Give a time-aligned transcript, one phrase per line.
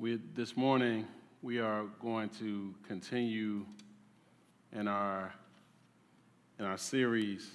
[0.00, 1.08] We, this morning,
[1.42, 3.66] we are going to continue
[4.72, 5.34] in our,
[6.56, 7.50] in our series,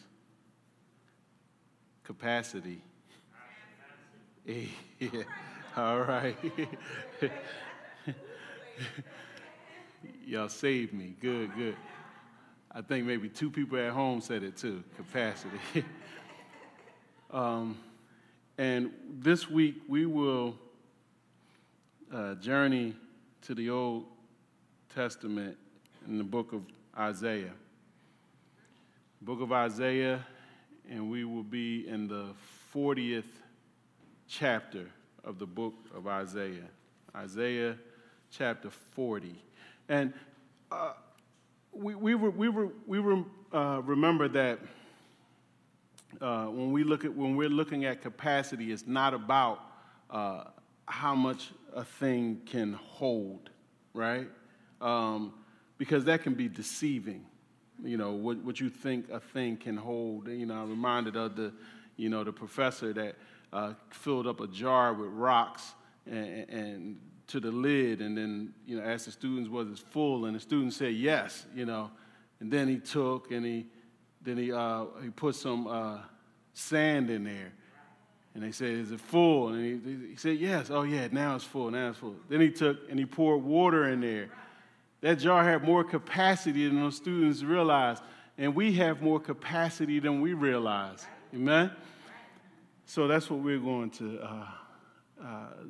[2.03, 2.81] Capacity.
[5.77, 6.35] All right.
[10.25, 11.15] Y'all saved me.
[11.21, 11.77] Good, good.
[12.69, 15.59] I think maybe two people at home said it too capacity.
[17.31, 17.77] um,
[18.57, 20.57] and this week we will
[22.13, 22.93] uh, journey
[23.41, 24.05] to the Old
[24.93, 25.57] Testament
[26.07, 26.61] in the book of
[26.97, 27.53] Isaiah.
[29.21, 30.25] Book of Isaiah,
[30.89, 32.27] and we will be in the
[32.73, 33.23] 40th
[34.27, 34.85] chapter
[35.23, 36.69] of the book of Isaiah.
[37.15, 37.77] Isaiah
[38.29, 39.35] chapter 40.
[39.89, 40.13] And
[40.71, 40.93] uh,
[41.71, 44.59] we, we, were, we, were, we were, uh, remember that
[46.21, 49.61] uh, when, we look at, when we're looking at capacity, it's not about
[50.11, 50.43] uh,
[50.93, 53.49] how much a thing can hold,
[53.95, 54.27] right?
[54.79, 55.33] Um,
[55.79, 57.25] because that can be deceiving.
[57.83, 60.27] You know, what, what you think a thing can hold.
[60.27, 61.51] You know, I'm reminded of the,
[61.97, 63.15] you know, the professor that
[63.51, 65.73] uh, filled up a jar with rocks
[66.05, 70.25] and, and, to the lid, and then, you know, asked the students, was it full?
[70.25, 71.89] And the students said yes, you know.
[72.39, 73.65] And then he took and he,
[74.21, 75.99] then he, uh, he put some uh,
[76.53, 77.53] sand in there
[78.35, 79.49] and they said, Is it full?
[79.49, 80.69] And he, he, said, Yes.
[80.69, 81.69] Oh, yeah, now it's full.
[81.71, 82.15] Now it's full.
[82.29, 84.29] Then he took and he poured water in there.
[85.01, 88.01] That jar had more capacity than those students realized.
[88.37, 91.05] And we have more capacity than we realize.
[91.33, 91.71] Amen?
[92.85, 94.45] So that's what we're going to uh,
[95.23, 95.27] uh,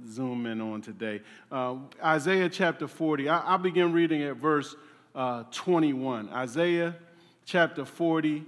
[0.09, 1.21] zoom in on today.
[1.51, 3.27] Uh, Isaiah chapter 40.
[3.27, 4.75] I, will begin reading at verse
[5.13, 6.29] uh, 21.
[6.29, 6.95] Isaiah
[7.45, 8.43] chapter 40,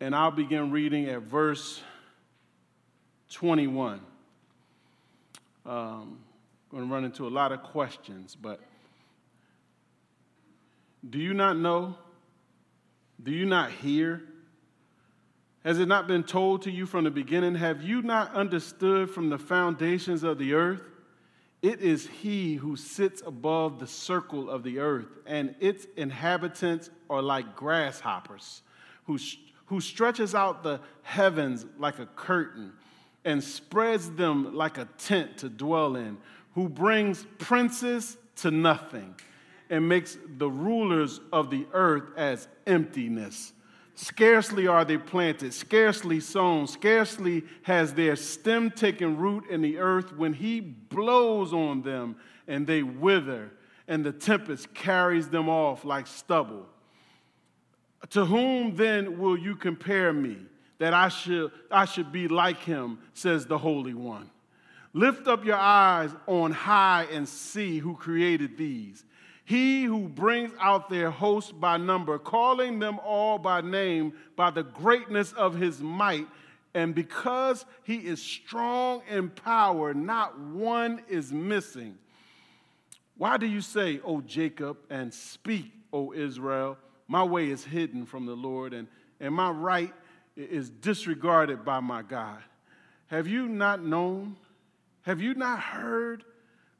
[0.00, 1.82] and I'll begin reading at verse
[3.30, 4.00] 21.
[5.64, 6.18] Um,
[6.70, 8.60] going to run into a lot of questions, but
[11.08, 11.96] do you not know?
[13.22, 14.22] Do you not hear?
[15.64, 17.56] Has it not been told to you from the beginning?
[17.56, 20.82] Have you not understood from the foundations of the earth?
[21.62, 27.22] It is He who sits above the circle of the earth, and its inhabitants are
[27.22, 28.62] like grasshoppers,
[29.06, 29.18] who,
[29.66, 32.72] who stretches out the heavens like a curtain
[33.26, 36.16] and spreads them like a tent to dwell in,
[36.54, 39.14] who brings princes to nothing
[39.68, 43.52] and makes the rulers of the earth as emptiness.
[43.96, 50.14] Scarcely are they planted, scarcely sown, scarcely has their stem taken root in the earth
[50.16, 52.14] when he blows on them
[52.46, 53.50] and they wither,
[53.88, 56.66] and the tempest carries them off like stubble.
[58.10, 60.36] To whom then will you compare me?
[60.78, 64.30] That I should, I should be like him, says the Holy One.
[64.92, 69.04] Lift up your eyes on high and see who created these.
[69.44, 74.64] He who brings out their host by number, calling them all by name by the
[74.64, 76.26] greatness of his might.
[76.74, 81.96] And because he is strong in power, not one is missing.
[83.16, 86.76] Why do you say, O Jacob, and speak, O Israel?
[87.08, 88.88] My way is hidden from the Lord, and,
[89.20, 89.94] and my right
[90.36, 92.38] is disregarded by my God.
[93.08, 94.36] Have you not known?
[95.02, 96.24] Have you not heard?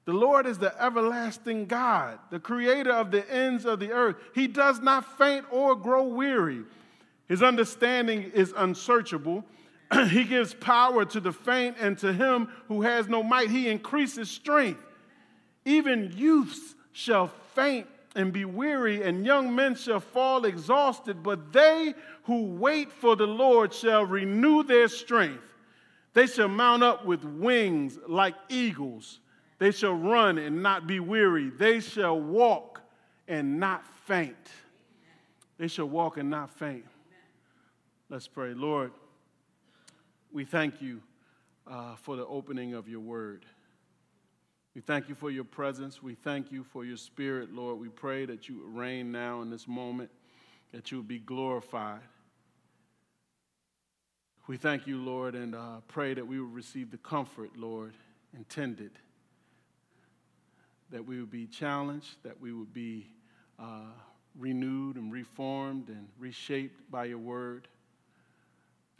[0.05, 4.17] The Lord is the everlasting God, the creator of the ends of the earth.
[4.35, 6.63] He does not faint or grow weary.
[7.29, 9.45] His understanding is unsearchable.
[10.11, 14.31] he gives power to the faint, and to him who has no might, he increases
[14.31, 14.81] strength.
[15.65, 21.95] Even youths shall faint and be weary, and young men shall fall exhausted, but they
[22.25, 25.45] who wait for the Lord shall renew their strength.
[26.15, 29.21] They shall mount up with wings like eagles.
[29.59, 31.51] They shall run and not be weary.
[31.51, 32.81] They shall walk
[33.29, 34.35] and not faint.
[35.59, 36.87] They shall walk and not faint.
[38.09, 38.55] Let's pray.
[38.55, 38.93] Lord,
[40.33, 41.03] we thank you
[41.67, 43.45] uh, for the opening of your word.
[44.77, 46.03] We thank you for your presence.
[46.03, 47.81] We thank you for your spirit, Lord.
[47.81, 50.11] We pray that you would reign now in this moment,
[50.73, 52.03] that you would be glorified.
[54.47, 57.95] We thank you, Lord, and uh, pray that we will receive the comfort, Lord,
[58.37, 58.91] intended.
[60.91, 63.07] That we would be challenged, that we would be
[63.59, 63.93] uh,
[64.39, 67.67] renewed and reformed and reshaped by your word.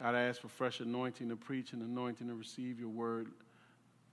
[0.01, 3.27] God, I ask for fresh anointing to preach and anointing to receive your word.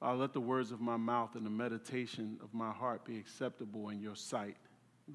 [0.05, 3.89] Uh, let the words of my mouth and the meditation of my heart be acceptable
[3.89, 4.57] in your sight.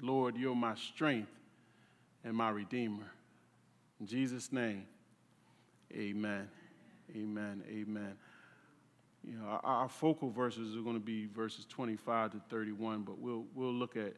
[0.02, 1.30] Lord, you're my strength
[2.24, 3.08] and my redeemer.
[4.00, 4.84] In Jesus' name,
[5.92, 6.48] amen.
[7.16, 7.62] Amen.
[7.68, 8.16] Amen.
[9.24, 13.16] you know, our, our, focal verses are going to be verses 25 to 31, but
[13.18, 14.14] we'll, we'll look at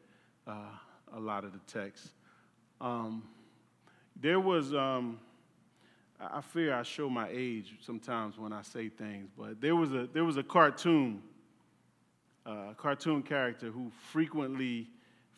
[0.47, 0.71] uh,
[1.15, 2.13] a lot of the text.
[2.81, 3.25] Um,
[4.19, 5.21] there was, um,
[6.31, 10.09] I fear I show my age sometimes when I say things, but there was a,
[10.13, 11.23] there was a cartoon,
[12.47, 14.89] uh, cartoon character who frequently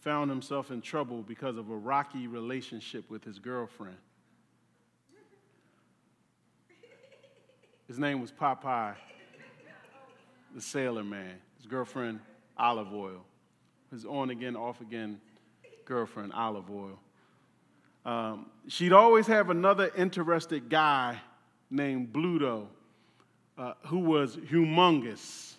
[0.01, 3.97] found himself in trouble because of a rocky relationship with his girlfriend.
[7.89, 8.95] His name was Popeye,
[10.55, 11.35] the sailor man.
[11.57, 12.21] His girlfriend,
[12.59, 13.25] Olive Oyl.
[13.91, 15.21] His on again, off again
[15.85, 16.99] girlfriend, Olive Oyl.
[18.05, 21.19] Um, she'd always have another interested guy
[21.71, 22.67] named Bluto,
[23.57, 25.55] uh, who was humongous.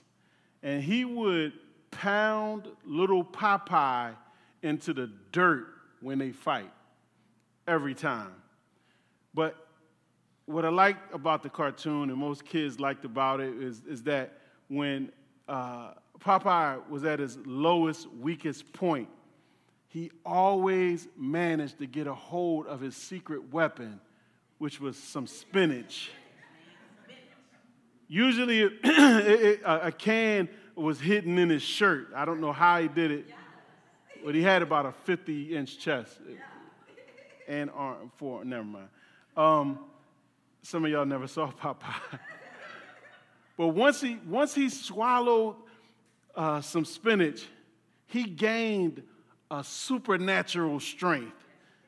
[0.62, 1.54] And he would
[1.92, 4.16] pound little Popeye
[4.62, 5.68] into the dirt
[6.02, 6.72] when they fight,
[7.68, 8.34] every time.
[9.34, 9.56] But
[10.46, 14.34] what I like about the cartoon, and most kids liked about it, is, is that
[14.68, 15.12] when
[15.48, 19.10] uh, Popeye was at his lowest, weakest point,
[19.96, 24.02] he always managed to get a hold of his secret weapon,
[24.58, 26.12] which was some spinach.
[28.10, 32.10] Usually, it, it, a can was hidden in his shirt.
[32.14, 33.28] I don't know how he did it,
[34.26, 36.18] but he had about a 50 inch chest
[37.48, 38.90] and arm, for, never mind.
[39.38, 39.80] Um,
[40.62, 42.20] some of y'all never saw Popeye.
[43.56, 45.56] but once he, once he swallowed
[46.36, 47.48] uh, some spinach,
[48.08, 49.02] he gained
[49.52, 51.36] a supernatural strength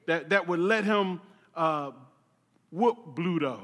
[0.05, 1.21] that, that would let him
[1.55, 1.91] uh,
[2.71, 3.59] whoop Bluto,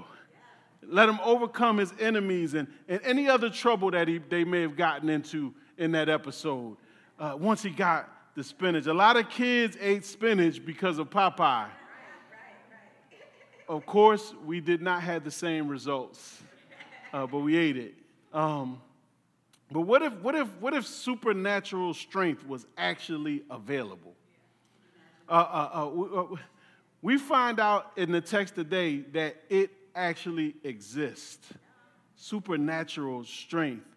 [0.86, 4.76] let him overcome his enemies and, and any other trouble that he, they may have
[4.76, 6.76] gotten into in that episode
[7.20, 8.88] uh, once he got the spinach.
[8.88, 11.70] A lot of kids ate spinach because of Popeye.
[13.70, 16.42] Of course, we did not have the same results,
[17.14, 17.94] uh, but we ate it.
[18.34, 18.82] Um,
[19.74, 24.14] but what if, what if, what if supernatural strength was actually available?
[25.28, 26.36] Uh, uh, uh, uh,
[27.02, 31.48] we find out in the text today that it actually exists.
[32.16, 33.88] Supernatural strength.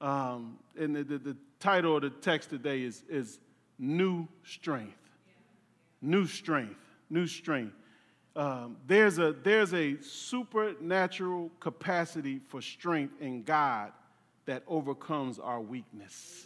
[0.00, 3.38] Um, and the, the, the, title of the text today is, is
[3.78, 4.98] New Strength.
[6.02, 6.76] New Strength.
[7.08, 7.74] New Strength.
[8.36, 13.92] Um, there's, a, there's a supernatural capacity for strength in God
[14.46, 16.44] that overcomes our weakness.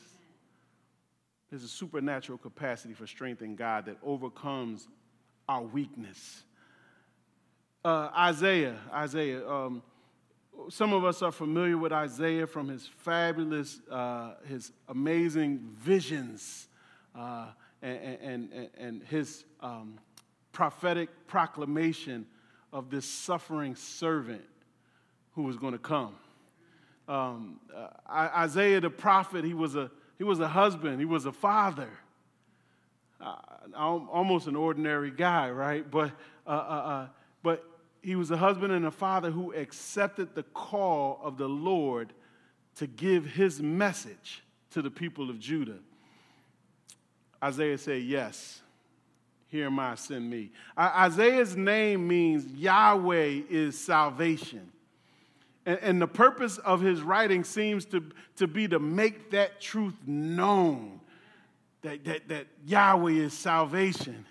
[1.50, 4.87] There's a supernatural capacity for strength in God that overcomes
[5.49, 6.43] our weakness.
[7.85, 9.83] Uh, Isaiah, Isaiah, um,
[10.69, 16.69] some of us are familiar with Isaiah from his fabulous, uh, his amazing visions
[17.15, 17.47] uh,
[17.81, 19.99] and, and, and, his um,
[20.53, 22.27] prophetic proclamation
[22.73, 24.45] of this suffering servant
[25.33, 26.15] who was going to come.
[27.09, 31.33] Um, uh, Isaiah the prophet, he was, a, he was a husband, he was a
[31.33, 31.89] father.
[33.21, 33.35] Uh,
[33.77, 35.91] almost an ordinary guy, right?
[35.91, 36.13] But,
[36.47, 37.07] uh, uh, uh,
[37.43, 37.65] but
[38.03, 42.13] he was a husband and a father who accepted the call of the Lord
[42.77, 45.79] to give his message to the people of Judah.
[47.43, 48.61] Isaiah said, Yes,
[49.49, 50.53] here am I, send me.
[50.79, 54.71] Isaiah's name means Yahweh is salvation.
[55.69, 58.03] And, and the purpose of his writing seems to,
[58.37, 60.99] to be to make that truth known
[61.82, 64.25] that, that, that Yahweh is salvation.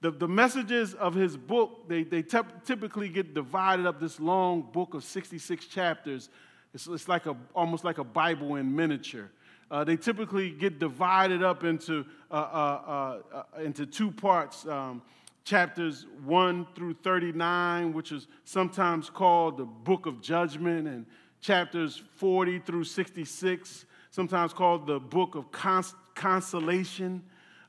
[0.00, 4.94] The, the messages of his book, they, they typically get divided up this long book
[4.94, 6.30] of 66 chapters.
[6.72, 9.30] It's, it's like a, almost like a Bible in miniature.
[9.70, 14.66] Uh, they typically get divided up into, uh, uh, uh, uh into two parts.
[14.66, 15.02] Um,
[15.44, 21.06] chapters 1 through 39, which is sometimes called the book of judgment, and
[21.40, 27.22] chapters 40 through 66, sometimes called the book of cons- consolation,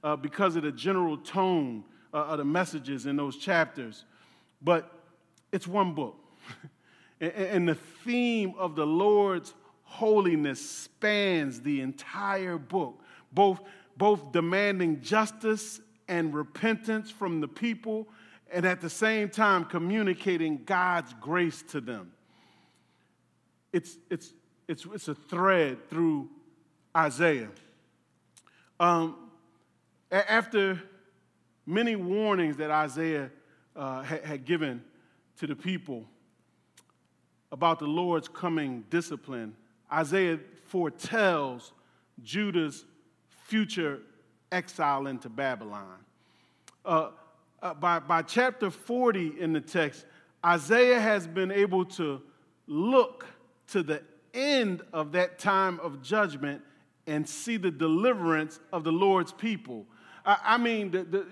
[0.03, 4.05] uh, because of the general tone uh, of the messages in those chapters.
[4.61, 4.89] But
[5.51, 6.15] it's one book.
[7.19, 9.53] and, and the theme of the Lord's
[9.83, 13.01] holiness spans the entire book,
[13.33, 13.59] both,
[13.97, 18.07] both demanding justice and repentance from the people,
[18.51, 22.11] and at the same time communicating God's grace to them.
[23.73, 24.33] It's, it's,
[24.67, 26.29] it's, it's a thread through
[26.95, 27.49] Isaiah.
[28.79, 29.15] Um,
[30.11, 30.81] after
[31.65, 33.31] many warnings that Isaiah
[33.75, 34.83] uh, had, had given
[35.39, 36.05] to the people
[37.51, 39.55] about the Lord's coming discipline,
[39.91, 41.73] Isaiah foretells
[42.23, 42.85] Judah's
[43.45, 43.99] future
[44.55, 45.97] exile into Babylon.
[46.85, 47.09] Uh,
[47.61, 50.05] uh, by, by chapter 40 in the text,
[50.45, 52.21] Isaiah has been able to
[52.67, 53.25] look
[53.67, 54.01] to the
[54.33, 56.61] end of that time of judgment
[57.07, 59.85] and see the deliverance of the Lord's people.
[60.25, 61.25] I, I mean, the, the,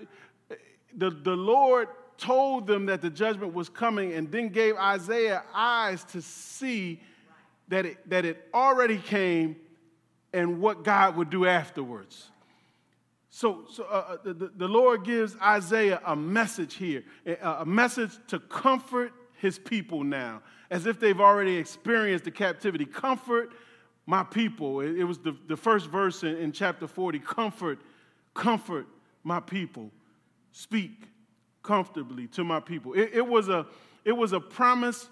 [0.96, 1.88] the, the Lord
[2.18, 7.00] told them that the judgment was coming and then gave Isaiah eyes to see
[7.68, 9.56] that it, that it already came
[10.32, 12.30] and what God would do afterwards.
[13.36, 17.02] So, so uh, uh the, the Lord gives Isaiah a message here,
[17.42, 22.84] a message to comfort his people now, as if they've already experienced the captivity.
[22.84, 23.50] Comfort
[24.06, 24.82] my people.
[24.82, 27.80] It, was the, the first verse in, in chapter 40 Comfort,
[28.34, 28.86] comfort
[29.24, 29.90] my people.
[30.52, 30.92] Speak
[31.64, 32.92] comfortably to my people.
[32.92, 33.66] It, it, was a,
[34.04, 35.08] it was a promise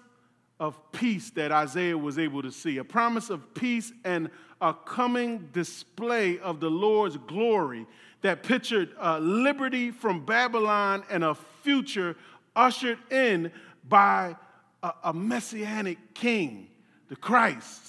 [0.61, 4.29] of peace that Isaiah was able to see, a promise of peace and
[4.61, 7.85] a coming display of the Lord's glory
[8.23, 12.15] that pictured uh, liberty from Babylon and a future
[12.55, 13.51] ushered in
[13.87, 14.35] by
[14.81, 16.67] a, a messianic king,
[17.09, 17.81] the Christ.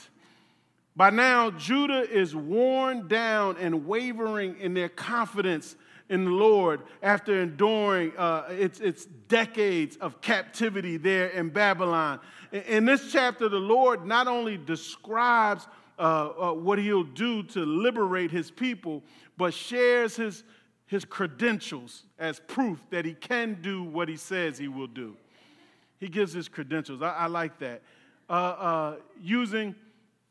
[0.97, 5.77] By now, Judah is worn down and wavering in their confidence
[6.09, 12.21] in the Lord after enduring uh, its, its decades of captivity there in Babylon.
[12.53, 15.67] In this chapter, the Lord not only describes
[15.99, 19.03] uh, uh, what he'll do to liberate his people,
[19.37, 20.45] but shares his,
[20.87, 25.17] his credentials as proof that he can do what he says he will do.
[25.99, 27.03] He gives his credentials.
[27.03, 27.83] I, I like that.
[28.29, 29.75] Uh, uh using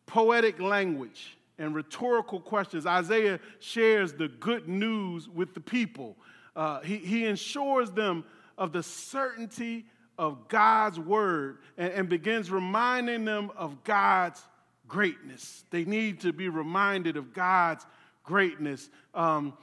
[0.05, 6.17] poetic language and rhetorical questions, Isaiah shares the good news with the people.
[6.55, 8.25] Uh, he, he ensures them
[8.57, 9.85] of the certainty
[10.17, 14.43] of God's word and, and, begins reminding them of God's
[14.87, 15.63] greatness.
[15.71, 17.85] They need to be reminded of God's
[18.23, 18.89] greatness.
[19.13, 19.53] Um,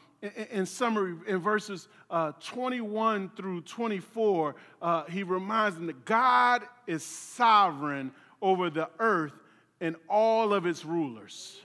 [0.53, 7.03] in, summary, in verses uh, 21 through 24, uh, he reminds them that God is
[7.03, 8.13] sovereign
[8.43, 9.33] over the earth
[9.81, 11.59] and all of its rulers.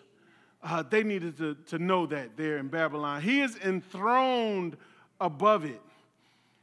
[0.64, 3.22] Uh, they needed to, to know that there in Babylon.
[3.22, 4.78] He is enthroned
[5.20, 5.82] above it.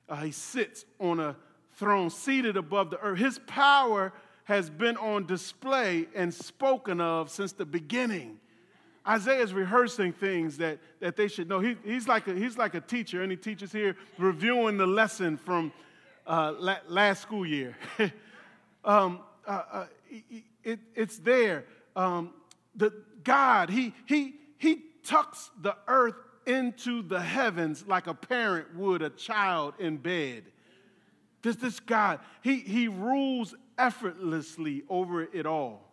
[0.08, 1.36] Uh, he sits on a
[1.74, 3.18] throne, seated above the earth.
[3.18, 4.12] His power
[4.44, 8.38] has been on display and spoken of since the beginning.
[9.06, 11.58] Isaiah is rehearsing things that, that they should know.
[11.60, 15.36] He, he's, like a, he's like a teacher, and he teaches here reviewing the lesson
[15.36, 15.72] from
[16.26, 17.76] uh, la- last school year.
[18.84, 19.86] um, uh, uh,
[20.62, 21.64] it, it's there.
[21.96, 22.32] Um,
[22.76, 22.92] the
[23.24, 26.14] God, he, he, he tucks the earth
[26.46, 30.44] into the heavens like a parent would a child in bed.
[31.42, 35.90] This, this God, he, he rules effortlessly over it all.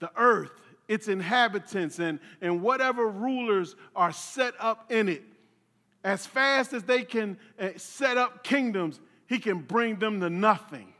[0.00, 0.50] The earth,
[0.88, 5.22] its inhabitants, and, and whatever rulers are set up in it.
[6.04, 10.92] As fast as they can uh, set up kingdoms, he can bring them to nothing.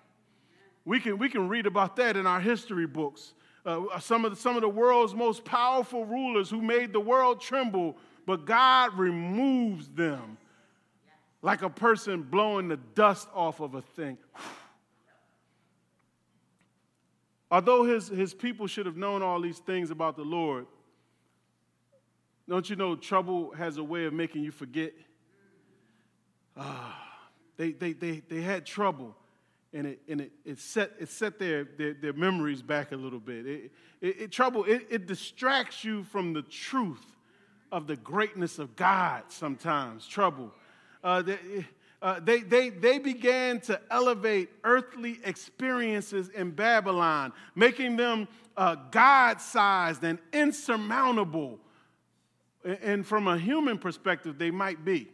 [0.84, 3.34] We can, we can read about that in our history books.
[3.64, 7.40] Uh, some, of the, some of the world's most powerful rulers who made the world
[7.40, 7.96] tremble,
[8.26, 10.38] but God removes them
[11.42, 14.18] like a person blowing the dust off of a thing.
[17.52, 20.64] Although his, his people should have known all these things about the Lord,
[22.48, 24.94] don't you know trouble has a way of making you forget?
[26.56, 26.92] Uh,
[27.58, 29.14] they, they, they, they had trouble
[29.74, 33.20] and it, and it, it set, it set their, their, their memories back a little
[33.20, 33.46] bit.
[33.46, 37.04] It, it, it trouble, it, it distracts you from the truth
[37.70, 40.52] of the greatness of God sometimes, trouble.
[41.04, 41.66] Uh, they,
[42.02, 49.40] uh, they, they, they began to elevate earthly experiences in Babylon, making them uh, God
[49.40, 51.58] sized and insurmountable.
[52.64, 55.08] And from a human perspective, they might be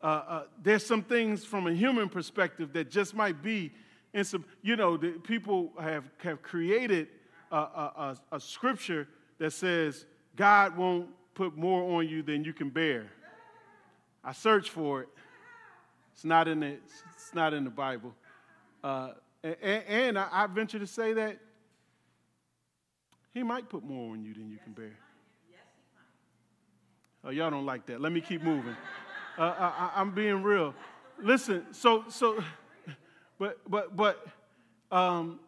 [0.00, 3.72] uh, uh, there's some things from a human perspective that just might be
[4.14, 7.08] in some, you know, the, people have, have created
[7.50, 12.52] a, a, a, a scripture that says God won't put more on you than you
[12.52, 13.10] can bear.
[14.22, 15.08] I searched for it.
[16.18, 18.12] It's not in the, it's not in the Bible.
[18.82, 19.10] Uh,
[19.44, 21.38] and, and I, I venture to say that
[23.32, 24.98] he might put more on you than you can bear.
[27.22, 28.00] Oh, y'all don't like that.
[28.00, 28.74] Let me keep moving.
[29.38, 30.74] Uh, I, am being real.
[31.22, 32.42] Listen, so so,
[33.38, 34.26] but but but,
[34.90, 35.38] um,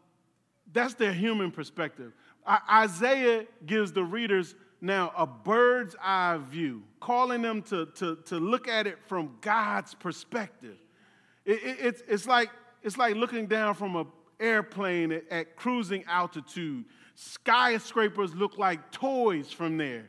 [0.73, 2.13] that's their human perspective.
[2.47, 8.39] I, Isaiah gives the readers now a bird's eye view, calling them to to to
[8.39, 10.77] look at it from God's perspective.
[11.45, 12.51] It, it, it's it's like
[12.83, 14.07] it's like looking down from an
[14.39, 16.85] airplane at, at cruising altitude.
[17.15, 20.09] Skyscrapers look like toys from there.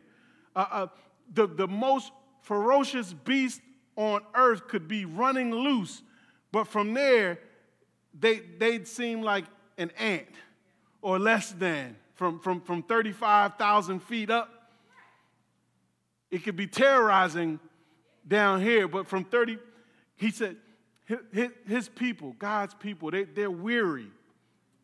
[0.56, 0.88] Uh, uh,
[1.34, 2.12] the, the most
[2.42, 3.62] ferocious beast
[3.96, 6.02] on earth could be running loose,
[6.52, 7.40] but from there,
[8.18, 9.46] they, they'd seem like
[9.78, 10.28] an ant
[11.02, 14.61] or less than from, from, from 35,000 feet up.
[16.32, 17.60] It could be terrorizing
[18.28, 19.58] down here, but from 30,
[20.16, 20.56] he said,
[21.68, 24.08] his, people, God's people, they, they're weary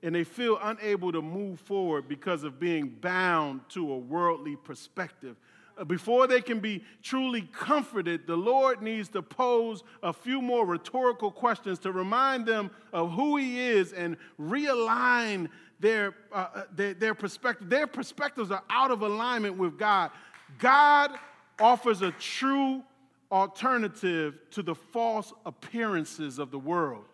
[0.03, 5.37] and they feel unable to move forward because of being bound to a worldly perspective.
[5.77, 10.65] Uh, before they can be truly comforted, the Lord needs to pose a few more
[10.65, 15.49] rhetorical questions to remind them of who He is and realign
[15.79, 17.69] their, uh, uh their, their perspective.
[17.69, 20.11] Their perspectives are out of alignment with God.
[20.59, 21.11] God
[21.59, 22.83] offers a true
[23.31, 27.05] alternative to the false appearances of the world.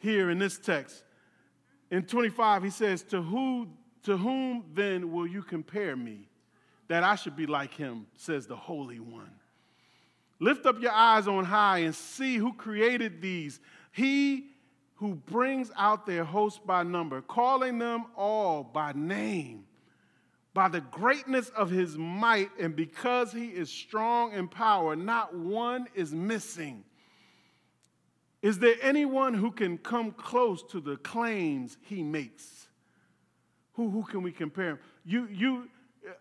[0.00, 1.02] Here in this text,
[1.90, 3.68] in 25, he says, To who
[4.04, 6.28] to whom then will you compare me?
[6.86, 9.32] That I should be like him, says the Holy One.
[10.38, 13.58] Lift up your eyes on high and see who created these.
[13.90, 14.46] He
[14.94, 19.64] who brings out their host by number, calling them all by name
[20.56, 25.86] by the greatness of his might, and because he is strong in power, not one
[25.94, 26.82] is missing.
[28.40, 32.68] Is there anyone who can come close to the claims he makes?
[33.74, 34.78] Who, who can we compare him?
[35.04, 35.68] You, you,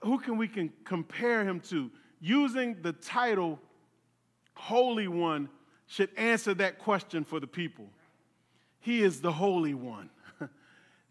[0.04, 1.90] who can we can compare him to?
[2.20, 3.58] Using the title
[4.54, 5.48] Holy One
[5.88, 7.86] should answer that question for the people.
[8.82, 10.10] He is the Holy One.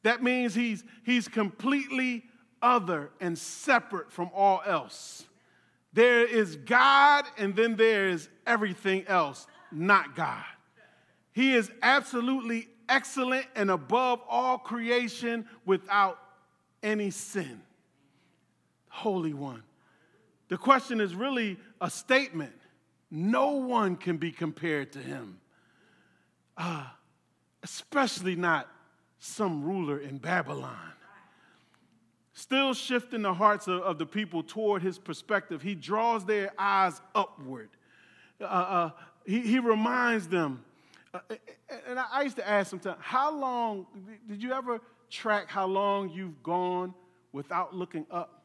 [0.02, 2.24] that means he's, he's completely
[2.64, 5.26] other and separate from all else.
[5.92, 10.42] There is God, and then there is everything else, not God.
[11.32, 16.18] He is absolutely excellent and above all creation without
[16.82, 17.60] any sin.
[18.88, 19.62] Holy One.
[20.48, 22.54] The question is really a statement.
[23.10, 25.38] No one can be compared to him,
[26.56, 26.86] uh,
[27.62, 28.68] especially not
[29.18, 30.94] some ruler in Babylon
[32.34, 35.62] still shifting the hearts of, of the people toward his perspective.
[35.62, 37.70] He draws their eyes upward.
[38.40, 38.90] Uh, uh,
[39.24, 40.62] he, he reminds them.
[41.14, 41.20] Uh,
[41.88, 43.86] and I used to ask sometimes, how long,
[44.28, 46.92] did you ever track how long you've gone
[47.32, 48.42] without looking up?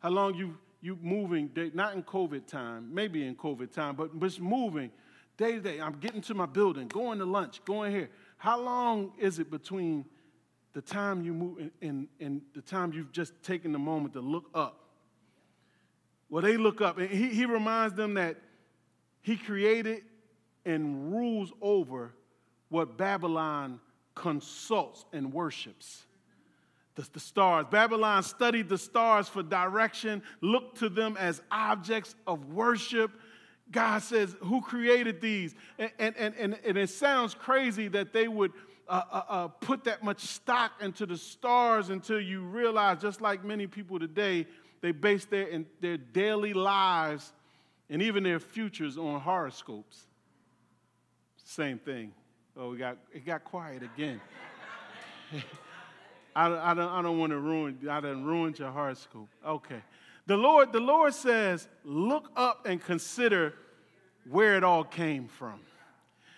[0.00, 4.40] How long you you moving, not in COVID time, maybe in COVID time, but just
[4.40, 4.90] moving
[5.36, 5.80] day to day.
[5.80, 8.10] I'm getting to my building, going to lunch, going here.
[8.36, 10.04] How long is it between
[10.72, 14.48] the time you move and, and the time you've just taken the moment to look
[14.54, 14.78] up.
[16.30, 18.38] Well, they look up, and he, he reminds them that
[19.20, 20.02] he created
[20.64, 22.14] and rules over
[22.70, 23.80] what Babylon
[24.14, 26.06] consults and worships.
[26.94, 27.66] The, the, stars.
[27.70, 33.10] Babylon studied the stars for direction, looked to them as objects of worship.
[33.70, 35.54] God says, Who created these?
[35.78, 38.52] And, and, and, and it sounds crazy that they would
[38.88, 43.44] uh, uh, uh, put that much stock into the stars until you realize, just like
[43.44, 44.46] many people today,
[44.80, 47.32] they base their, in, their daily lives
[47.88, 50.06] and even their futures on horoscopes.
[51.44, 52.12] Same thing.
[52.56, 54.20] Oh, we got, it got quiet again.
[56.36, 59.28] I, I, don't, I don't want to ruin, I done ruined your horoscope.
[59.46, 59.82] Okay.
[60.26, 63.54] The Lord, the Lord says, look up and consider
[64.28, 65.60] where it all came from.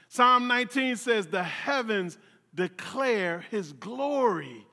[0.08, 2.18] Psalm 19 says, the heavens
[2.54, 4.66] declare his glory.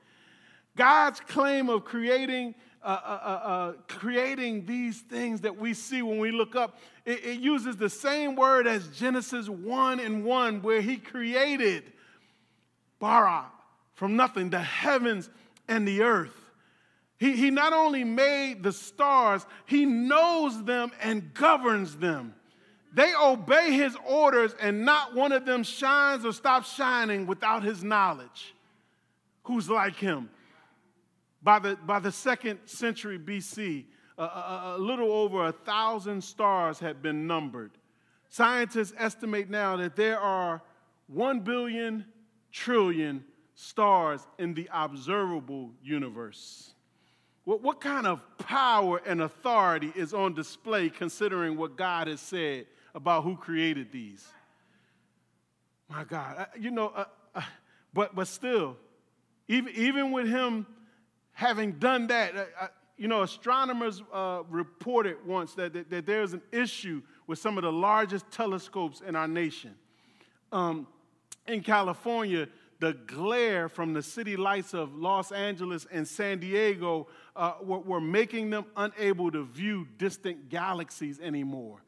[0.76, 6.18] God's claim of creating, uh, uh, uh, uh, creating these things that we see when
[6.18, 10.80] we look up, it, it uses the same word as Genesis 1 and 1, where
[10.80, 11.92] he created
[12.98, 13.46] bara
[13.94, 15.28] from nothing, the heavens
[15.68, 16.34] and the earth.
[17.18, 22.34] He, he not only made the stars, he knows them and governs them.
[22.94, 27.82] They obey his orders, and not one of them shines or stops shining without his
[27.82, 28.54] knowledge.
[29.44, 30.28] Who's like him?
[31.42, 33.84] By the, by the second century BC,
[34.18, 37.72] a, a, a little over a thousand stars had been numbered.
[38.28, 40.62] Scientists estimate now that there are
[41.08, 42.04] 1 billion
[42.52, 43.24] trillion
[43.54, 46.72] stars in the observable universe.
[47.44, 52.66] What, what kind of power and authority is on display considering what God has said
[52.94, 54.26] about who created these.
[55.88, 57.42] My God, you know, uh, uh,
[57.92, 58.76] but but still,
[59.48, 60.66] even even with him
[61.32, 66.42] having done that, uh, you know, astronomers uh, reported once that, that, that, there's an
[66.52, 69.74] issue with some of the largest telescopes in our nation.
[70.52, 70.86] Um,
[71.46, 77.54] in California, the glare from the city lights of Los Angeles and San Diego uh,
[77.62, 81.82] were, were making them unable to view distant galaxies anymore.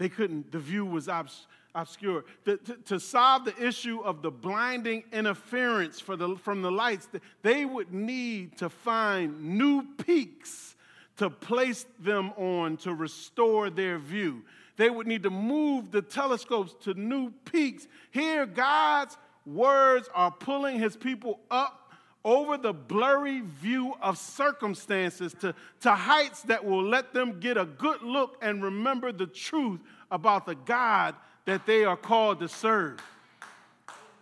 [0.00, 2.24] They couldn't, the view was obs- obscure.
[2.46, 7.06] To, to, to, solve the issue of the blinding interference the, from the lights,
[7.42, 10.74] they would need to find new peaks
[11.18, 14.42] to place them on to restore their view.
[14.78, 17.86] They would need to move the telescopes to new peaks.
[18.10, 21.79] Here, God's words are pulling his people up
[22.24, 27.64] over the blurry view of circumstances to, to heights that will let them get a
[27.64, 29.80] good look and remember the truth
[30.10, 31.14] about the God
[31.46, 33.00] that they are called to serve.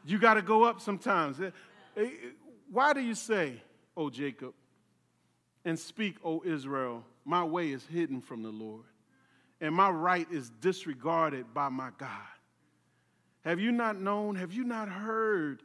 [0.05, 1.41] You got to go up sometimes.
[1.41, 1.51] Eh,
[1.97, 2.11] eh,
[2.71, 3.61] why do you say,
[3.97, 4.55] O Jacob,
[5.65, 8.85] and speak, O Israel, my way is hidden from the Lord,
[9.61, 12.11] and my right is disregarded by my God?
[13.45, 14.37] Have you not known?
[14.37, 15.63] Have you not heard?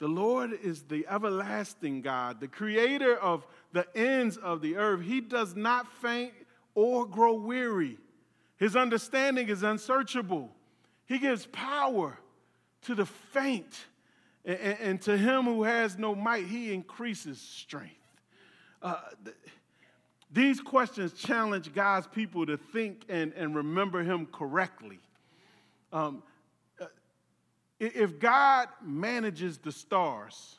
[0.00, 5.02] The Lord is the everlasting God, the creator of the ends of the earth.
[5.02, 6.32] He does not faint
[6.74, 7.98] or grow weary.
[8.56, 10.50] His understanding is unsearchable.
[11.06, 12.18] He gives power
[12.82, 13.74] to the faint,
[14.44, 17.94] and, and to him who has no might, he increases strength.
[18.80, 19.36] Uh, th-
[20.32, 24.98] these questions challenge God's people to think and, and remember him correctly.
[25.92, 26.22] Um,
[27.80, 30.58] if God manages the stars,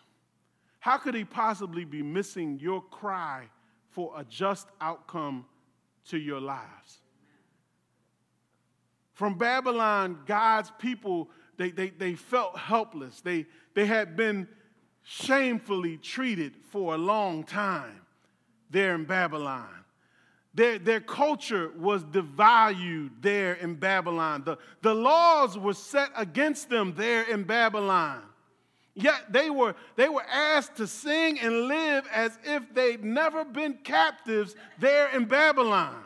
[0.79, 3.47] how could he possibly be missing your cry
[3.89, 5.45] for a just outcome
[6.05, 6.97] to your lives?
[9.13, 13.21] From Babylon, God's people, they, they, they felt helpless.
[13.21, 14.47] They, they had been
[15.03, 18.01] shamefully treated for a long time
[18.71, 19.80] there in Babylon.
[20.53, 24.43] Their, their culture was devalued there in Babylon.
[24.45, 28.21] The, the laws were set against them there in Babylon.
[28.93, 33.75] Yet they were, they were asked to sing and live as if they'd never been
[33.83, 36.03] captives there in Babylon.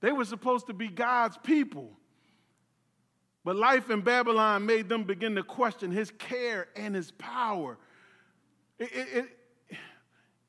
[0.00, 1.90] They were supposed to be God's people.
[3.44, 7.76] But life in Babylon made them begin to question his care and his power.
[8.78, 9.38] It, it,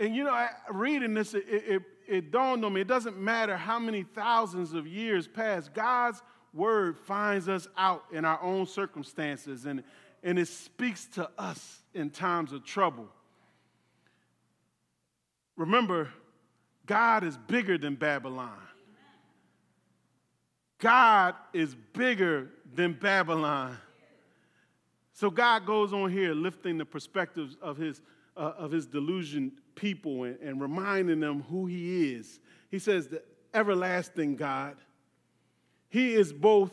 [0.04, 3.80] and you know, I, reading this, it, it dawned on me it doesn't matter how
[3.80, 6.22] many thousands of years pass, God's
[6.54, 9.82] word finds us out in our own circumstances, and,
[10.22, 13.08] and it speaks to us in times of trouble.
[15.56, 16.10] Remember,
[16.86, 18.60] God is bigger than Babylon.
[20.80, 23.78] God is bigger than Babylon.
[25.14, 28.02] So God goes on here lifting the perspectives of his,
[28.36, 32.40] uh, of his delusion people and, and reminding them who he is.
[32.70, 33.22] He says, the
[33.54, 34.78] everlasting God.
[35.90, 36.72] He is both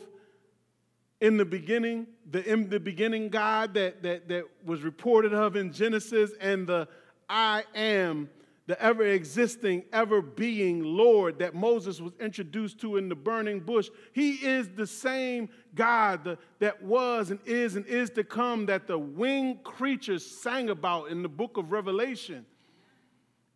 [1.19, 5.71] in the beginning, the in the beginning God that, that, that was reported of in
[5.71, 6.87] Genesis, and the
[7.29, 8.29] I am
[8.67, 13.89] the ever existing, ever being Lord that Moses was introduced to in the burning bush.
[14.13, 18.97] He is the same God that was and is and is to come that the
[18.97, 22.45] winged creatures sang about in the book of Revelation.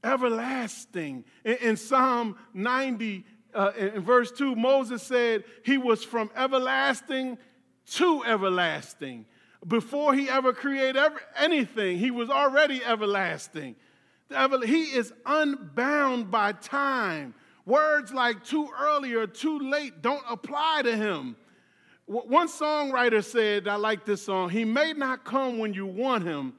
[0.06, 1.26] Everlasting.
[1.44, 7.38] In, in Psalm 90, uh, in verse 2, Moses said, He was from everlasting
[7.94, 9.26] to everlasting.
[9.68, 13.76] Before he ever created ever, anything, he was already everlasting.
[14.30, 17.34] He is unbound by time.
[17.66, 21.36] Words like too early or too late don't apply to him.
[22.06, 26.54] One songwriter said, I like this song, he may not come when you want him,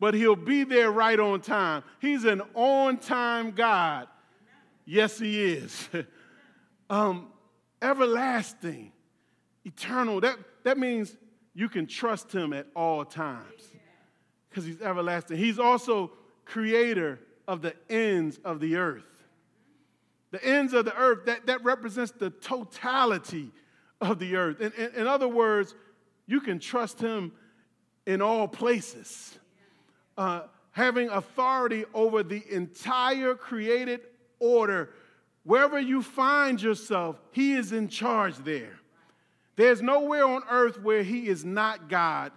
[0.00, 1.82] but he'll be there right on time.
[2.00, 4.08] He's an on time God.
[4.84, 5.88] Yes, he is.
[6.90, 7.28] um,
[7.82, 8.92] everlasting,
[9.64, 10.20] eternal.
[10.20, 11.16] That, that means
[11.54, 13.62] you can trust him at all times
[14.48, 15.36] because he's everlasting.
[15.36, 16.12] He's also
[16.44, 19.04] creator of the ends of the earth.
[20.30, 23.50] The ends of the earth, that, that represents the totality
[24.00, 24.60] of the earth.
[24.60, 25.74] In, in, in other words,
[26.26, 27.32] you can trust him
[28.06, 29.38] in all places,
[30.18, 34.00] uh, having authority over the entire created
[34.38, 34.90] order.
[35.44, 38.78] Wherever you find yourself, he is in charge there.
[39.56, 42.32] There's nowhere on earth where he is not God.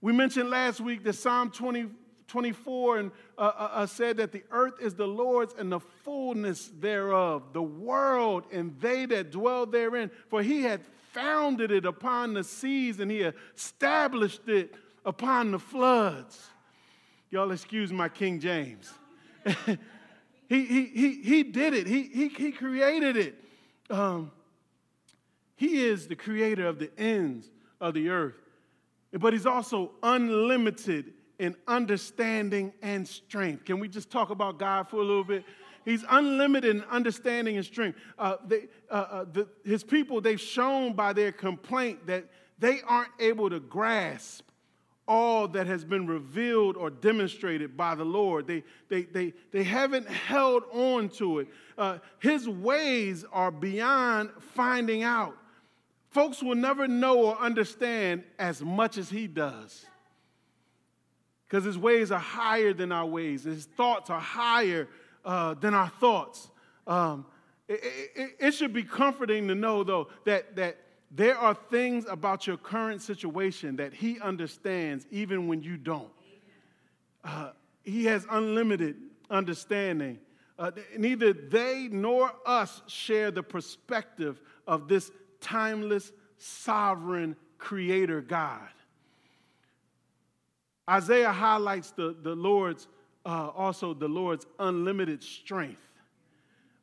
[0.00, 1.88] We mentioned last week that Psalm 20,
[2.28, 6.70] 24 and uh, uh, uh, said that the earth is the Lord's and the fullness
[6.78, 10.10] thereof, the world and they that dwell therein.
[10.28, 13.22] For he had founded it upon the seas and he
[13.56, 16.50] established it upon the floods.
[17.30, 18.90] Y'all excuse my King James.
[20.48, 23.34] he, he, he, he did it, he, he, he created it.
[23.90, 24.30] Um,
[25.56, 28.36] he is the creator of the ends of the earth,
[29.12, 33.64] but he's also unlimited in understanding and strength.
[33.64, 35.44] Can we just talk about God for a little bit?
[35.84, 37.98] He's unlimited in understanding and strength.
[38.18, 42.26] Uh, they, uh, uh, the, his people, they've shown by their complaint that
[42.58, 44.47] they aren't able to grasp
[45.08, 48.46] all that has been revealed or demonstrated by the Lord.
[48.46, 51.48] They, they, they, they haven't held on to it.
[51.78, 55.34] Uh, his ways are beyond finding out.
[56.10, 59.86] Folks will never know or understand as much as he does.
[61.46, 64.88] Because his ways are higher than our ways, his thoughts are higher
[65.24, 66.50] uh, than our thoughts.
[66.86, 67.24] Um,
[67.66, 67.80] it,
[68.14, 70.76] it, it should be comforting to know, though, that, that
[71.10, 76.10] there are things about your current situation that He understands even when you don't.
[77.24, 77.50] Uh,
[77.88, 78.96] he has unlimited
[79.30, 80.18] understanding.
[80.58, 88.68] Uh, neither they nor us share the perspective of this timeless, sovereign creator God.
[90.88, 92.88] Isaiah highlights the, the Lord's,
[93.24, 95.80] uh, also the Lord's unlimited strength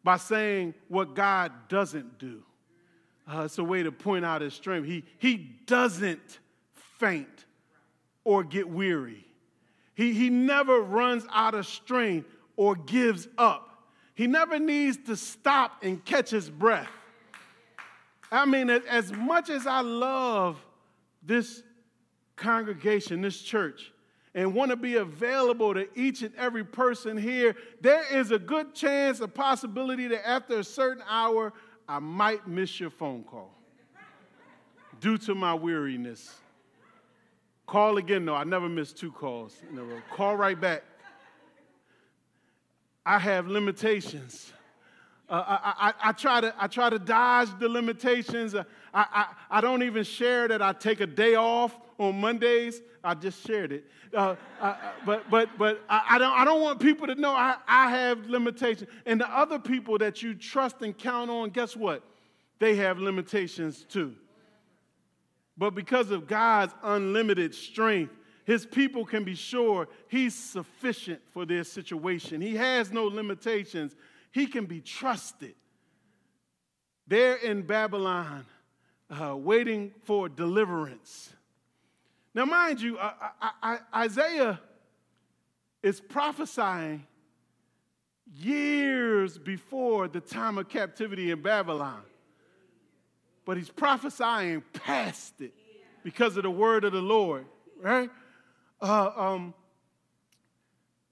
[0.03, 2.43] by saying what God doesn't do.
[3.27, 4.85] Uh, it's a way to point out his strength.
[4.85, 6.39] He, he doesn't
[6.99, 7.45] faint
[8.23, 9.25] or get weary.
[9.95, 13.89] He, he never runs out of strength or gives up.
[14.13, 16.89] He never needs to stop and catch his breath.
[18.31, 20.63] I mean, as much as I love
[21.23, 21.63] this
[22.35, 23.91] congregation, this church,
[24.33, 28.75] and want to be available to each and every person here, there is a good
[28.75, 31.53] chance, a possibility that after a certain hour,
[31.87, 33.51] I might miss your phone call
[34.99, 36.33] due to my weariness.
[37.67, 38.25] Call again.
[38.25, 38.35] though.
[38.35, 40.01] I never miss two calls in a row.
[40.11, 40.83] Call right back.
[43.05, 44.51] I have limitations.
[45.29, 48.53] Uh, I, I, I, try to, I try to dodge the limitations.
[48.53, 52.81] Uh, I, I, I don't even share that I take a day off on Mondays.
[53.03, 53.85] I just shared it.
[54.13, 57.89] Uh, uh but but, but I, don't, I don't want people to know I, I
[57.89, 58.89] have limitations.
[59.05, 62.03] And the other people that you trust and count on, guess what?
[62.59, 64.15] They have limitations too.
[65.57, 68.13] But because of God's unlimited strength,
[68.45, 72.41] his people can be sure he's sufficient for their situation.
[72.41, 73.95] He has no limitations
[74.35, 75.55] he can be trusted.
[77.07, 78.45] They're in Babylon
[79.09, 81.31] uh, waiting for deliverance.
[82.35, 82.99] Now, mind you,
[83.95, 84.59] Isaiah
[85.81, 87.07] is prophesying
[88.35, 92.01] years before the time of captivity in Babylon.
[93.45, 95.53] But he's prophesying past it
[96.03, 97.45] because of the word of the Lord,
[97.79, 98.09] right?
[98.81, 99.53] Uh, um,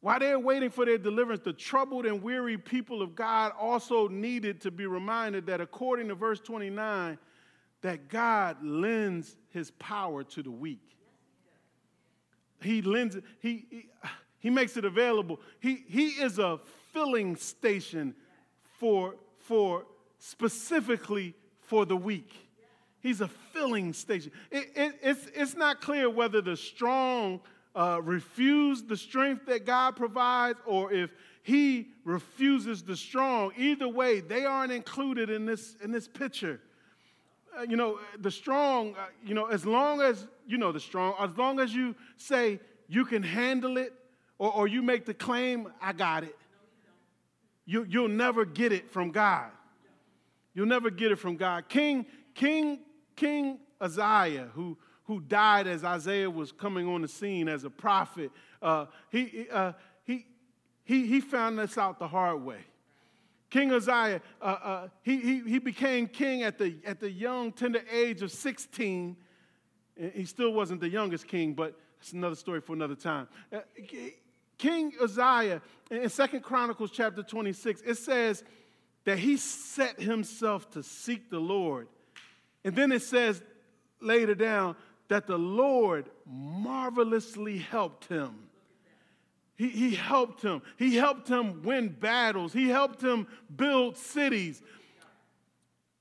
[0.01, 4.59] while they're waiting for their deliverance, the troubled and weary people of God also needed
[4.61, 7.17] to be reminded that according to verse 29,
[7.81, 10.81] that God lends his power to the weak.
[12.63, 13.89] He lends it, he, he,
[14.39, 15.39] he makes it available.
[15.59, 16.59] He, he is a
[16.91, 18.15] filling station
[18.79, 19.85] for, for
[20.19, 22.31] specifically for the weak.
[23.01, 24.31] He's a filling station.
[24.51, 27.41] It, it, it's, it's not clear whether the strong
[27.75, 31.09] uh, refuse the strength that God provides or if
[31.41, 33.51] he refuses the strong.
[33.57, 36.61] Either way, they aren't included in this, in this picture.
[37.57, 41.13] Uh, you know, the strong, uh, you know, as long as, you know, the strong,
[41.19, 43.93] as long as you say you can handle it
[44.39, 46.35] or, or you make the claim, I got it,
[47.65, 49.51] you, you'll never get it from God.
[50.53, 51.69] You'll never get it from God.
[51.69, 52.79] King, King,
[53.15, 58.31] King Uzziah, who, who died as Isaiah was coming on the scene as a prophet,
[58.61, 59.73] uh, he, uh,
[60.05, 60.25] he,
[60.83, 62.59] he, he found this out the hard way.
[63.53, 67.81] King Uzziah, uh, uh, he, he, he became king at the, at the young, tender
[67.91, 69.15] age of 16.
[70.15, 73.27] He still wasn't the youngest king, but it's another story for another time.
[73.51, 73.59] Uh,
[74.57, 75.61] king Uzziah,
[75.91, 78.43] in Second Chronicles chapter 26, it says
[79.03, 81.87] that he set himself to seek the Lord.
[82.65, 83.43] And then it says
[84.01, 84.75] later down
[85.09, 88.49] that the Lord marvelously helped him.
[89.63, 90.61] He, he helped him.
[90.77, 92.51] He helped him win battles.
[92.51, 94.61] He helped him build cities.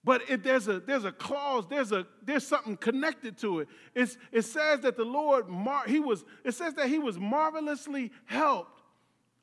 [0.03, 3.69] But it, there's, a, there's a clause, there's, a, there's something connected to it.
[3.95, 8.11] It's, it says that the Lord, mar- he was, it says that he was marvelously
[8.25, 8.83] helped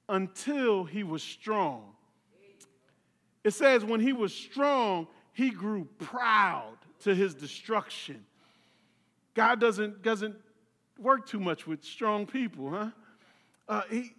[0.09, 1.93] until he was strong.
[3.45, 8.25] It says when he was strong, he grew proud to his destruction.
[9.33, 10.35] God doesn't, doesn't
[10.97, 12.89] work too much with strong people, huh?
[13.69, 14.15] Uh, he,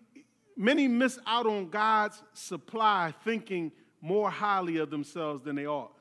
[0.56, 5.92] many miss out on God's supply thinking more highly of themselves than they ought.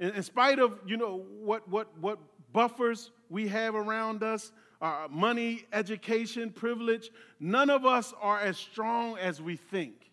[0.00, 2.18] In, in spite of, you know, what, what, what
[2.52, 9.18] buffers we have around us, uh, money, education, privilege, none of us are as strong
[9.18, 10.10] as we think.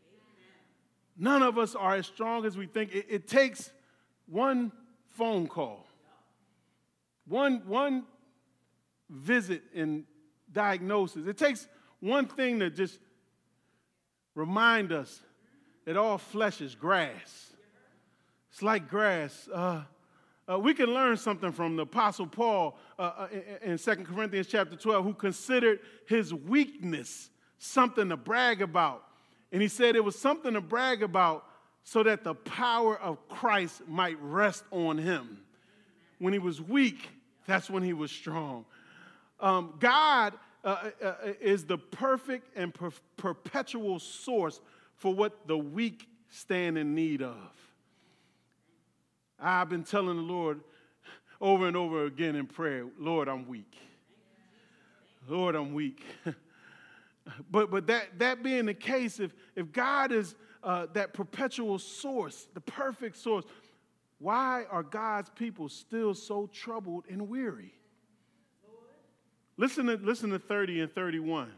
[1.18, 2.94] None of us are as strong as we think.
[2.94, 3.72] It, it takes
[4.26, 4.74] one
[5.08, 5.88] phone call,
[7.26, 8.04] one, one
[9.10, 10.04] visit and
[10.52, 11.28] diagnosis.
[11.28, 11.68] It takes
[12.06, 13.00] one thing to just
[14.36, 15.22] remind us
[15.86, 17.52] that all flesh is grass.
[18.52, 19.50] It's like grass.
[19.52, 19.84] Uh,
[20.48, 23.28] uh, we can learn something from the Apostle Paul uh, uh
[23.64, 29.04] in, in 2 Corinthians chapter 12, who considered his weakness something to brag about.
[29.52, 31.46] And he said it was something to brag about
[31.84, 35.40] so that the power of Christ might rest on him.
[36.20, 37.10] When he was weak,
[37.48, 38.66] that's when he was strong.
[39.40, 40.34] Um, God
[40.66, 44.60] uh, uh, uh is the perfect and per- perpetual source
[44.96, 47.36] for what the weak stand in need of.
[49.40, 50.62] I've been telling the Lord
[51.40, 53.78] over and over again in prayer, Lord, I'm weak.
[55.28, 56.04] Lord, I'm weak.
[57.52, 62.48] but but that, that being the case, if, if God is uh, that perpetual source,
[62.54, 63.46] the perfect source,
[64.18, 67.75] why are God's people still so troubled and weary?
[69.58, 71.52] Listen to, listen to 30 and 31.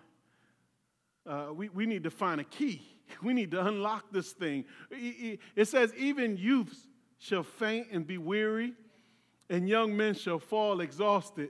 [1.26, 2.82] Uh, we, we need to find a key.
[3.24, 4.66] We need to unlock this thing.
[4.92, 6.76] It says, even youths
[7.20, 8.74] shall faint and be weary,
[9.50, 11.50] and young men shall fall exhausted.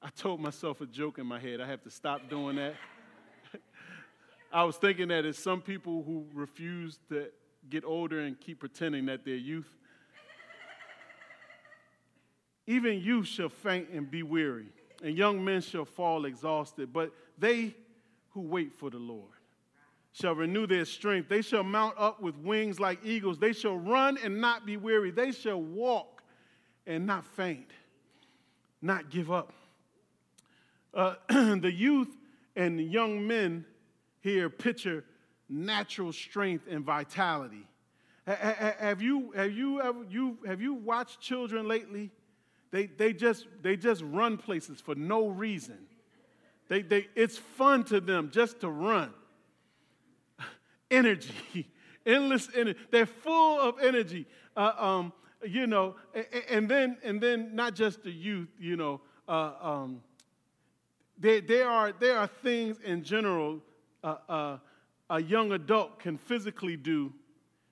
[0.00, 1.60] I told myself a joke in my head.
[1.60, 2.74] I have to stop doing that.
[4.52, 7.28] I was thinking that it's some people who refuse to
[7.68, 9.68] get older and keep pretending that they're youth.
[12.72, 14.68] Even youth shall faint and be weary,
[15.02, 17.74] and young men shall fall exhausted, but they
[18.30, 19.28] who wait for the Lord
[20.12, 21.28] shall renew their strength.
[21.28, 23.38] They shall mount up with wings like eagles.
[23.38, 25.10] They shall run and not be weary.
[25.10, 26.22] They shall walk
[26.86, 27.70] and not faint,
[28.80, 29.52] not give up.
[30.94, 32.14] Uh, the youth
[32.56, 33.66] and the young men
[34.20, 35.04] here picture
[35.46, 37.66] natural strength and vitality.
[38.26, 42.10] Have you, have you ever you, have you watched children lately?
[42.72, 45.78] They, they, just, they just run places for no reason.
[46.68, 49.12] They, they, it's fun to them just to run
[50.90, 51.68] energy,
[52.06, 52.80] endless energy.
[52.90, 54.26] They're full of energy.
[54.56, 55.12] Uh, um,
[55.44, 55.96] you know,
[56.48, 58.48] and, then and then not just the youth.
[58.58, 60.02] You know, uh, um,
[61.18, 63.60] there, there are there are things in general
[64.04, 64.58] uh, uh,
[65.10, 67.12] a young adult can physically do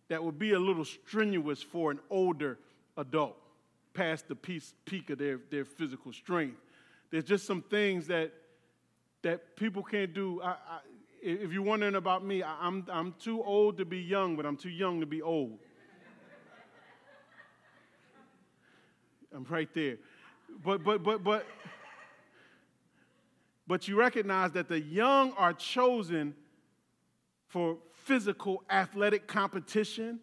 [0.09, 2.59] that would be a little strenuous for an older
[2.97, 3.37] adult,
[3.95, 6.59] past the peak of their, their physical strength.
[7.11, 8.33] There's just some things that
[9.23, 10.41] that people can't do.
[10.43, 10.79] I, I,
[11.23, 14.71] if you're wondering about me, I'm, I'm too old to be young, but I'm too
[14.71, 15.59] young to be old.
[19.35, 19.99] I'm right there.
[20.65, 21.47] But, but, but, but,
[23.67, 26.35] but you recognize that the young are chosen
[27.47, 30.21] for physical athletic competition.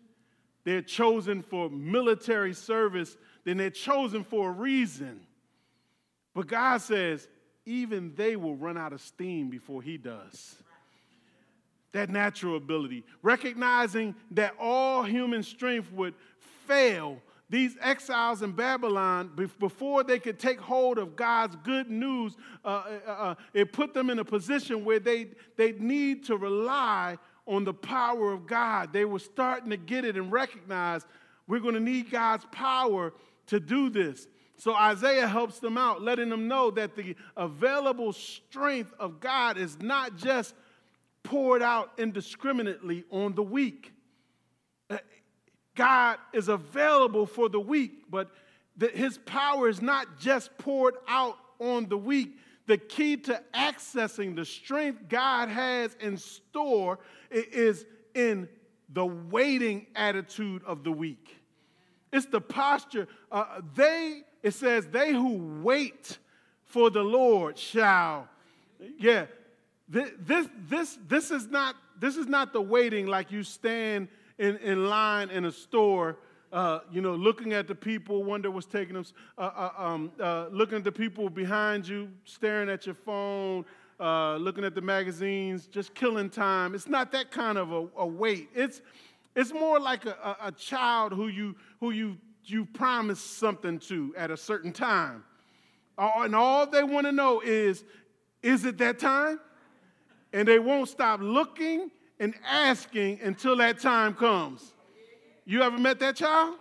[0.63, 3.15] They're chosen for military service.
[3.47, 5.21] Then they're chosen for a reason.
[6.35, 7.29] But God says,
[7.65, 10.57] even they will run out of steam before He does
[11.93, 16.13] that natural ability, recognizing that all human strength would
[16.67, 22.83] fail these exiles in Babylon, before they could take hold of God's good news, uh,
[23.07, 27.63] uh, uh, it put them in a position where they, they need to rely on
[27.63, 28.91] the power of God.
[28.91, 31.05] They were starting to get it and recognize
[31.47, 33.13] we're going to need God's power
[33.47, 34.27] to do this.
[34.57, 39.79] So Isaiah helps them out, letting them know that the available strength of God is
[39.79, 40.55] not just
[41.21, 43.93] poured out indiscriminately on the weak.
[44.89, 44.97] Uh,
[45.75, 48.31] God is available for the weak, but
[48.77, 52.37] the, his power is not just poured out on the weak.
[52.65, 58.49] The key to accessing the strength God has in store is in
[58.89, 61.36] the waiting attitude of the weak.
[62.11, 63.07] It's the posture.
[63.31, 66.17] Uh, they, it says, they who wait
[66.63, 68.27] for the Lord shall,
[68.99, 69.25] yeah,
[69.87, 74.57] this, this, this, this, is not, this is not the waiting like you stand in,
[74.57, 76.17] in line in a store,
[76.51, 79.05] uh, you know, looking at the people, wonder what's taking them,
[79.37, 83.65] uh, uh, um, uh, looking at the people behind you, staring at your phone,
[83.99, 86.75] uh, looking at the magazines, just killing time.
[86.75, 88.49] It's not that kind of a, a wait.
[88.53, 88.81] It's,
[89.37, 94.13] it's more like a, a, a child who you, who you, you promise something to
[94.17, 95.23] at a certain time.
[95.97, 97.85] And all they want to know is,
[98.43, 99.39] is it that time?
[100.33, 104.73] and they won't stop looking and asking until that time comes.
[105.45, 106.55] You ever met that child?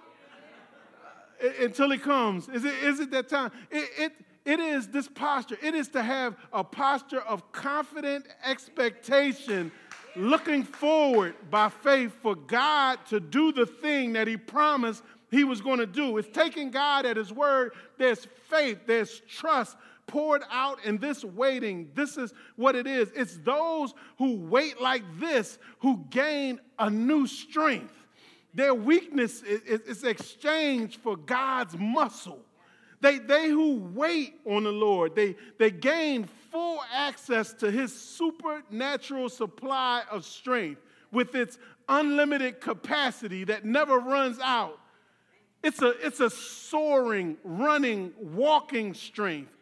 [1.43, 2.49] Uh, until it comes.
[2.49, 3.51] Is it, is it that time?
[3.71, 4.13] It, it,
[4.45, 5.59] it is this posture.
[5.63, 9.73] It is to have a posture of confident expectation
[10.17, 15.61] looking forward by faith for God to do the thing that He promised He was
[15.61, 16.17] going to do.
[16.19, 17.73] It's taking God at His word.
[17.99, 21.91] There's faith, there's trust poured out in this waiting.
[21.95, 23.11] This is what it is.
[23.15, 27.93] It's those who wait like this who gain a new strength.
[28.55, 32.41] Their weakness is, exchanged for God's muscle.
[33.01, 36.25] They, they who wait on the Lord, they, they gain
[36.57, 40.81] full access to his supernatural supply of strength
[41.13, 44.81] with its unlimited capacity that never runs out.
[45.63, 49.55] It's a, it's a soaring, running, walking strength.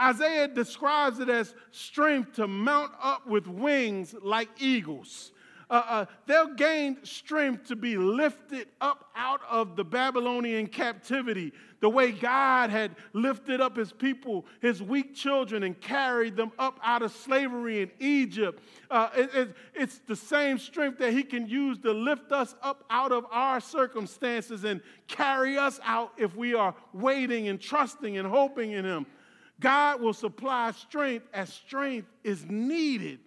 [0.00, 5.30] Isaiah describes it as strength to mount up with wings like eagles
[5.70, 11.88] uh, uh, they'll gain strength to be lifted up out of the Babylonian captivity, the
[11.88, 17.02] way God had lifted up his people, his weak children, and carried them up out
[17.02, 18.62] of slavery in Egypt.
[18.90, 22.84] Uh, it, it, it's the same strength that he can use to lift us up
[22.90, 28.28] out of our circumstances and carry us out if we are waiting and trusting and
[28.28, 29.06] hoping in him.
[29.60, 33.20] God will supply strength as strength is needed.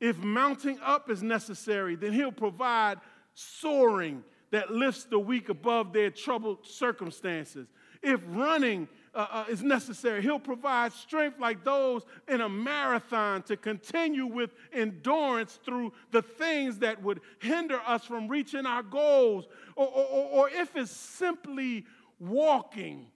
[0.00, 2.98] If mounting up is necessary, then He'll provide
[3.34, 7.68] soaring that lifts the weak above their troubled circumstances.
[8.02, 13.56] If running uh, uh, is necessary, He'll provide strength like those in a marathon to
[13.56, 19.48] continue with endurance through the things that would hinder us from reaching our goals.
[19.74, 21.84] Or, or, or if it's simply
[22.20, 23.06] walking,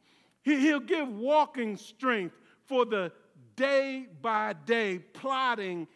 [0.43, 3.12] He'll give walking strength for the
[3.55, 5.87] day by day plotting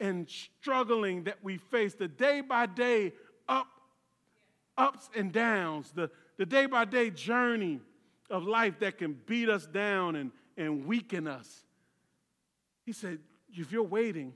[0.00, 3.12] and struggling that we face, the day by day
[3.48, 3.66] up,
[4.76, 7.80] ups and downs, the, the day by day journey
[8.30, 11.64] of life that can beat us down and, and weaken us.
[12.84, 13.18] He said,
[13.52, 14.32] if you're waiting,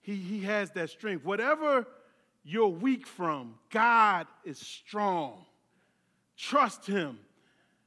[0.00, 1.24] he, he has that strength.
[1.24, 1.86] Whatever
[2.44, 5.44] you're weak from, God is strong.
[6.36, 7.18] Trust him.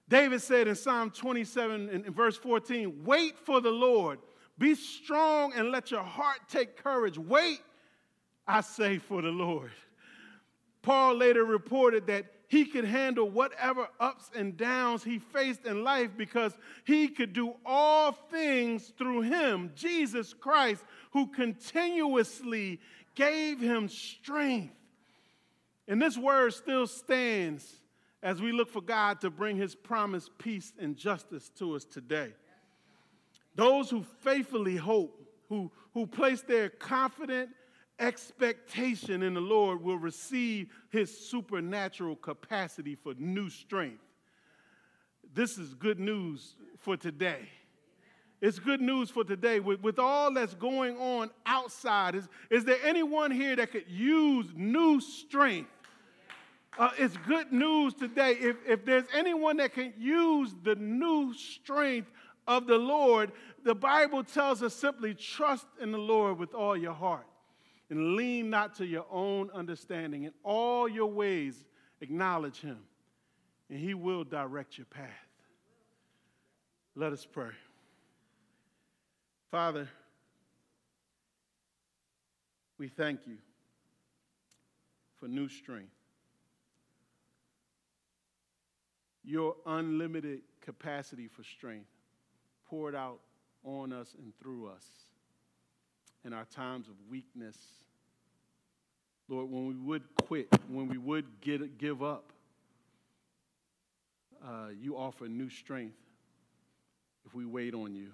[0.09, 4.19] David said in Psalm 27 in, verse 14, wait for the Lord.
[4.57, 7.17] Be strong and let your heart take courage.
[7.17, 7.59] Wait,
[8.47, 9.71] I say, for the Lord.
[10.81, 16.11] Paul later reported that he could handle whatever ups and downs he faced in life
[16.15, 16.53] because
[16.85, 22.79] he could do all things through him, Jesus Christ, who continuously
[23.15, 24.73] gave him strength.
[25.89, 27.81] And this word still stands
[28.23, 32.33] as we look for God to bring his promised peace and justice to us today.
[33.57, 37.49] Those who faithfully hope, who, who place their confident
[37.99, 44.03] expectation in the Lord, will receive his supernatural capacity for new strength.
[45.33, 47.49] This is good news for today.
[48.41, 49.59] It's good news for today.
[49.59, 54.45] With, with all that's going on outside, is, is there anyone here that could use
[54.55, 55.71] new strength?
[56.77, 58.33] Uh, it's good news today.
[58.33, 62.11] If, if there's anyone that can use the new strength
[62.47, 63.31] of the Lord,
[63.63, 67.27] the Bible tells us simply trust in the Lord with all your heart
[67.89, 70.23] and lean not to your own understanding.
[70.23, 71.65] In all your ways,
[72.01, 72.79] acknowledge Him,
[73.69, 75.09] and He will direct your path.
[76.95, 77.51] Let us pray.
[79.51, 79.87] Father,
[82.77, 83.37] we thank you
[85.19, 85.91] for new strength.
[89.23, 91.87] Your unlimited capacity for strength
[92.69, 93.19] poured out
[93.63, 94.85] on us and through us
[96.25, 97.57] in our times of weakness.
[99.29, 102.31] Lord, when we would quit, when we would get, give up,
[104.45, 105.97] uh, you offer new strength
[107.25, 108.07] if we wait on you,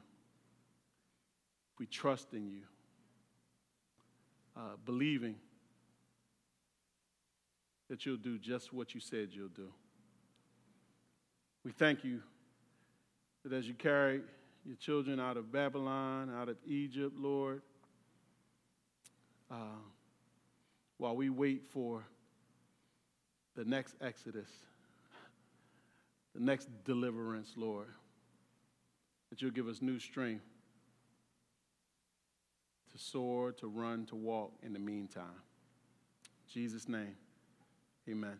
[1.73, 2.61] if we trust in you,
[4.57, 5.35] uh, believing
[7.89, 9.69] that you'll do just what you said you'll do.
[11.63, 12.21] We thank you
[13.43, 14.21] that as you carry
[14.65, 17.61] your children out of Babylon, out of Egypt, Lord.
[19.51, 19.55] Uh,
[20.97, 22.03] while we wait for
[23.55, 24.49] the next Exodus,
[26.33, 27.87] the next deliverance, Lord,
[29.29, 30.45] that you'll give us new strength
[32.91, 35.23] to soar, to run, to walk in the meantime.
[36.47, 37.15] In Jesus' name,
[38.07, 38.39] amen.